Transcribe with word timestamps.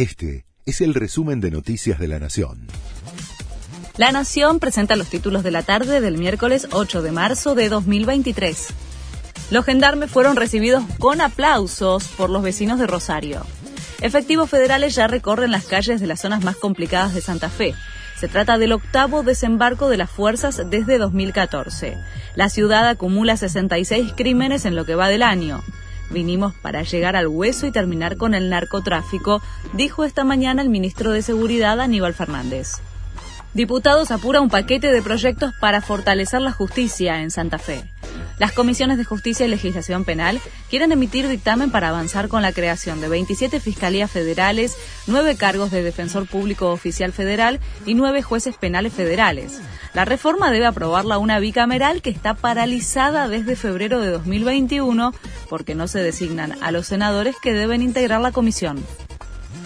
Este 0.00 0.46
es 0.64 0.80
el 0.80 0.94
resumen 0.94 1.42
de 1.42 1.50
Noticias 1.50 1.98
de 1.98 2.08
la 2.08 2.18
Nación. 2.18 2.68
La 3.98 4.12
Nación 4.12 4.58
presenta 4.58 4.96
los 4.96 5.10
títulos 5.10 5.42
de 5.42 5.50
la 5.50 5.62
tarde 5.62 6.00
del 6.00 6.16
miércoles 6.16 6.68
8 6.72 7.02
de 7.02 7.12
marzo 7.12 7.54
de 7.54 7.68
2023. 7.68 8.68
Los 9.50 9.66
gendarmes 9.66 10.10
fueron 10.10 10.36
recibidos 10.36 10.84
con 10.98 11.20
aplausos 11.20 12.08
por 12.16 12.30
los 12.30 12.42
vecinos 12.42 12.78
de 12.78 12.86
Rosario. 12.86 13.44
Efectivos 14.00 14.48
federales 14.48 14.94
ya 14.94 15.06
recorren 15.06 15.50
las 15.50 15.66
calles 15.66 16.00
de 16.00 16.06
las 16.06 16.22
zonas 16.22 16.42
más 16.42 16.56
complicadas 16.56 17.12
de 17.12 17.20
Santa 17.20 17.50
Fe. 17.50 17.74
Se 18.18 18.26
trata 18.26 18.56
del 18.56 18.72
octavo 18.72 19.22
desembarco 19.22 19.90
de 19.90 19.98
las 19.98 20.10
fuerzas 20.10 20.62
desde 20.70 20.96
2014. 20.96 21.98
La 22.36 22.48
ciudad 22.48 22.88
acumula 22.88 23.36
66 23.36 24.14
crímenes 24.16 24.64
en 24.64 24.76
lo 24.76 24.86
que 24.86 24.94
va 24.94 25.08
del 25.08 25.22
año. 25.22 25.62
Vinimos 26.10 26.54
para 26.54 26.82
llegar 26.82 27.14
al 27.16 27.28
hueso 27.28 27.66
y 27.66 27.72
terminar 27.72 28.16
con 28.16 28.34
el 28.34 28.50
narcotráfico, 28.50 29.40
dijo 29.72 30.04
esta 30.04 30.24
mañana 30.24 30.60
el 30.62 30.68
ministro 30.68 31.12
de 31.12 31.22
Seguridad 31.22 31.80
Aníbal 31.80 32.14
Fernández. 32.14 32.80
Diputados 33.54 34.10
apura 34.10 34.40
un 34.40 34.48
paquete 34.48 34.92
de 34.92 35.02
proyectos 35.02 35.52
para 35.60 35.80
fortalecer 35.80 36.40
la 36.40 36.52
justicia 36.52 37.22
en 37.22 37.30
Santa 37.30 37.58
Fe. 37.58 37.84
Las 38.40 38.52
comisiones 38.52 38.96
de 38.96 39.04
justicia 39.04 39.44
y 39.44 39.50
legislación 39.50 40.06
penal 40.06 40.40
quieren 40.70 40.92
emitir 40.92 41.28
dictamen 41.28 41.70
para 41.70 41.90
avanzar 41.90 42.28
con 42.28 42.40
la 42.40 42.52
creación 42.54 43.02
de 43.02 43.08
27 43.10 43.60
fiscalías 43.60 44.10
federales, 44.10 44.78
9 45.06 45.36
cargos 45.36 45.70
de 45.70 45.82
defensor 45.82 46.26
público 46.26 46.70
oficial 46.70 47.12
federal 47.12 47.60
y 47.84 47.92
9 47.92 48.22
jueces 48.22 48.56
penales 48.56 48.94
federales. 48.94 49.60
La 49.92 50.06
reforma 50.06 50.50
debe 50.50 50.64
aprobarla 50.64 51.18
una 51.18 51.38
bicameral 51.38 52.00
que 52.00 52.08
está 52.08 52.32
paralizada 52.32 53.28
desde 53.28 53.56
febrero 53.56 54.00
de 54.00 54.08
2021 54.08 55.12
porque 55.50 55.74
no 55.74 55.86
se 55.86 55.98
designan 55.98 56.56
a 56.62 56.72
los 56.72 56.86
senadores 56.86 57.36
que 57.42 57.52
deben 57.52 57.82
integrar 57.82 58.22
la 58.22 58.32
comisión. 58.32 58.82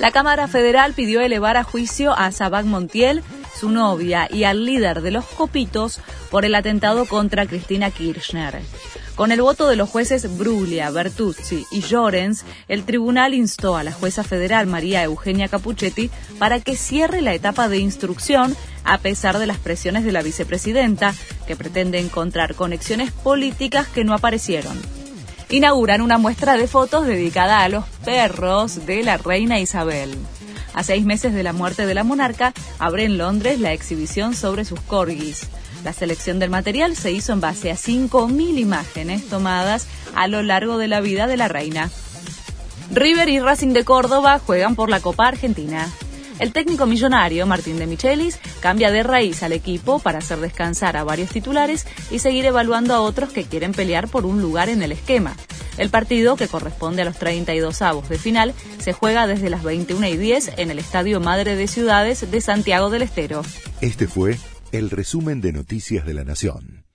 La 0.00 0.10
Cámara 0.10 0.48
Federal 0.48 0.92
pidió 0.92 1.20
elevar 1.20 1.56
a 1.56 1.62
juicio 1.62 2.18
a 2.18 2.32
Sabac 2.32 2.66
Montiel, 2.66 3.22
su 3.58 3.70
novia 3.70 4.28
y 4.30 4.44
al 4.44 4.64
líder 4.64 5.00
de 5.02 5.10
los 5.10 5.24
Copitos 5.24 6.00
por 6.30 6.44
el 6.44 6.54
atentado 6.54 7.06
contra 7.06 7.46
Cristina 7.46 7.90
Kirchner. 7.90 8.60
Con 9.14 9.32
el 9.32 9.40
voto 9.40 9.66
de 9.66 9.76
los 9.76 9.88
jueces 9.88 10.36
Bruglia, 10.36 10.90
Bertuzzi 10.90 11.64
y 11.70 11.80
Llorens, 11.80 12.44
el 12.68 12.84
tribunal 12.84 13.32
instó 13.32 13.76
a 13.76 13.82
la 13.82 13.92
jueza 13.92 14.22
federal 14.22 14.66
María 14.66 15.02
Eugenia 15.02 15.48
Capuchetti 15.48 16.10
para 16.38 16.60
que 16.60 16.76
cierre 16.76 17.22
la 17.22 17.32
etapa 17.32 17.68
de 17.68 17.78
instrucción 17.78 18.54
a 18.84 18.98
pesar 18.98 19.38
de 19.38 19.46
las 19.46 19.58
presiones 19.58 20.04
de 20.04 20.12
la 20.12 20.22
vicepresidenta, 20.22 21.14
que 21.46 21.56
pretende 21.56 21.98
encontrar 21.98 22.54
conexiones 22.54 23.10
políticas 23.10 23.88
que 23.88 24.04
no 24.04 24.14
aparecieron 24.14 24.78
inauguran 25.48 26.02
una 26.02 26.18
muestra 26.18 26.56
de 26.56 26.66
fotos 26.66 27.06
dedicada 27.06 27.62
a 27.62 27.68
los 27.68 27.84
perros 28.04 28.84
de 28.86 29.04
la 29.04 29.16
reina 29.16 29.60
Isabel. 29.60 30.18
A 30.76 30.82
seis 30.82 31.06
meses 31.06 31.32
de 31.32 31.42
la 31.42 31.54
muerte 31.54 31.86
de 31.86 31.94
la 31.94 32.04
monarca, 32.04 32.52
abre 32.78 33.04
en 33.04 33.16
Londres 33.16 33.58
la 33.58 33.72
exhibición 33.72 34.34
sobre 34.34 34.66
sus 34.66 34.78
corgis. 34.82 35.48
La 35.84 35.94
selección 35.94 36.38
del 36.38 36.50
material 36.50 36.96
se 36.96 37.12
hizo 37.12 37.32
en 37.32 37.40
base 37.40 37.70
a 37.70 37.76
5.000 37.76 38.58
imágenes 38.58 39.26
tomadas 39.26 39.86
a 40.14 40.28
lo 40.28 40.42
largo 40.42 40.76
de 40.76 40.86
la 40.86 41.00
vida 41.00 41.26
de 41.26 41.38
la 41.38 41.48
reina. 41.48 41.90
River 42.92 43.30
y 43.30 43.40
Racing 43.40 43.72
de 43.72 43.84
Córdoba 43.84 44.38
juegan 44.38 44.76
por 44.76 44.90
la 44.90 45.00
Copa 45.00 45.26
Argentina. 45.26 45.88
El 46.38 46.52
técnico 46.52 46.84
millonario 46.84 47.46
Martín 47.46 47.78
de 47.78 47.86
Michelis 47.86 48.38
cambia 48.60 48.90
de 48.90 49.02
raíz 49.02 49.42
al 49.42 49.52
equipo 49.52 49.98
para 49.98 50.18
hacer 50.18 50.40
descansar 50.40 50.98
a 50.98 51.04
varios 51.04 51.30
titulares 51.30 51.86
y 52.10 52.18
seguir 52.18 52.44
evaluando 52.44 52.94
a 52.94 53.00
otros 53.00 53.30
que 53.30 53.44
quieren 53.44 53.72
pelear 53.72 54.08
por 54.08 54.26
un 54.26 54.42
lugar 54.42 54.68
en 54.68 54.82
el 54.82 54.92
esquema. 54.92 55.34
El 55.78 55.90
partido, 55.90 56.36
que 56.36 56.48
corresponde 56.48 57.02
a 57.02 57.04
los 57.04 57.18
32 57.18 57.82
avos 57.82 58.08
de 58.08 58.18
final, 58.18 58.54
se 58.78 58.92
juega 58.92 59.26
desde 59.26 59.50
las 59.50 59.62
21 59.62 60.06
y 60.06 60.16
10 60.16 60.52
en 60.56 60.70
el 60.70 60.78
Estadio 60.78 61.20
Madre 61.20 61.56
de 61.56 61.66
Ciudades 61.66 62.30
de 62.30 62.40
Santiago 62.40 62.90
del 62.90 63.02
Estero. 63.02 63.42
Este 63.80 64.06
fue 64.06 64.38
el 64.72 64.90
resumen 64.90 65.40
de 65.40 65.52
Noticias 65.52 66.06
de 66.06 66.14
la 66.14 66.24
Nación. 66.24 66.85